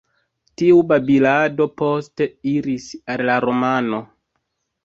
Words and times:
Tiu 0.61 0.77
babilado 0.91 1.69
poste 1.81 2.29
iris 2.55 2.89
al 3.17 3.25
la 3.29 3.37
romano. 3.49 4.01